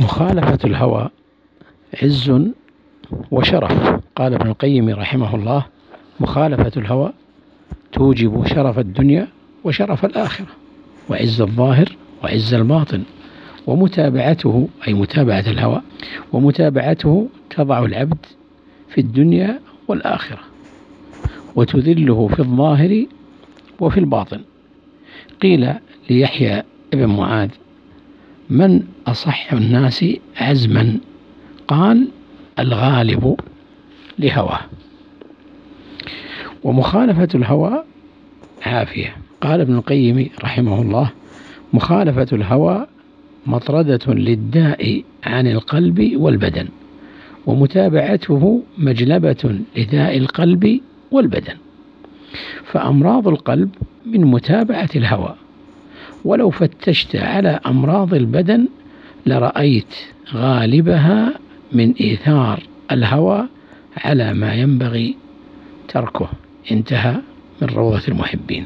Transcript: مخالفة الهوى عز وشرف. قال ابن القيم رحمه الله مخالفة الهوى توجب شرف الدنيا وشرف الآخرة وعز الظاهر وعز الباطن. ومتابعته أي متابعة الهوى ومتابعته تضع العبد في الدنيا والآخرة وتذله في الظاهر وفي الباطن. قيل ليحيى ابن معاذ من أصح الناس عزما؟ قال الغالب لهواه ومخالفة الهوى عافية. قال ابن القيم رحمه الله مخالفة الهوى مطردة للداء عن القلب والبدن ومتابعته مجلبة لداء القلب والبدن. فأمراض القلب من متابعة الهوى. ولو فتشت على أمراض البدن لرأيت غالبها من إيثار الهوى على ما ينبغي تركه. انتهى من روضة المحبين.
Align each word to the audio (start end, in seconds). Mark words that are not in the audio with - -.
مخالفة 0.00 0.58
الهوى 0.64 1.10
عز 2.02 2.32
وشرف. 3.30 4.00
قال 4.16 4.34
ابن 4.34 4.46
القيم 4.46 4.88
رحمه 4.88 5.34
الله 5.34 5.66
مخالفة 6.20 6.72
الهوى 6.76 7.12
توجب 7.92 8.46
شرف 8.46 8.78
الدنيا 8.78 9.28
وشرف 9.64 10.04
الآخرة 10.04 10.46
وعز 11.10 11.40
الظاهر 11.40 11.96
وعز 12.24 12.54
الباطن. 12.54 13.02
ومتابعته 13.66 14.68
أي 14.88 14.94
متابعة 14.94 15.44
الهوى 15.46 15.82
ومتابعته 16.32 17.28
تضع 17.50 17.84
العبد 17.84 18.26
في 18.88 19.00
الدنيا 19.00 19.60
والآخرة 19.88 20.38
وتذله 21.56 22.28
في 22.28 22.40
الظاهر 22.40 23.06
وفي 23.80 24.00
الباطن. 24.00 24.40
قيل 25.42 25.74
ليحيى 26.10 26.62
ابن 26.92 27.06
معاذ 27.06 27.50
من 28.50 28.82
أصح 29.06 29.52
الناس 29.52 30.04
عزما؟ 30.36 30.98
قال 31.68 32.08
الغالب 32.58 33.36
لهواه 34.18 34.60
ومخالفة 36.64 37.28
الهوى 37.34 37.84
عافية. 38.62 39.16
قال 39.40 39.60
ابن 39.60 39.74
القيم 39.74 40.30
رحمه 40.44 40.82
الله 40.82 41.10
مخالفة 41.72 42.26
الهوى 42.32 42.86
مطردة 43.46 44.14
للداء 44.14 45.02
عن 45.24 45.46
القلب 45.46 46.12
والبدن 46.16 46.68
ومتابعته 47.46 48.62
مجلبة 48.78 49.58
لداء 49.76 50.16
القلب 50.16 50.80
والبدن. 51.10 51.54
فأمراض 52.64 53.28
القلب 53.28 53.70
من 54.06 54.24
متابعة 54.24 54.88
الهوى. 54.96 55.34
ولو 56.26 56.50
فتشت 56.50 57.16
على 57.16 57.60
أمراض 57.66 58.14
البدن 58.14 58.68
لرأيت 59.26 59.94
غالبها 60.34 61.32
من 61.72 61.92
إيثار 61.92 62.62
الهوى 62.92 63.48
على 63.96 64.34
ما 64.34 64.54
ينبغي 64.54 65.16
تركه. 65.88 66.28
انتهى 66.72 67.16
من 67.62 67.68
روضة 67.68 68.02
المحبين. 68.08 68.64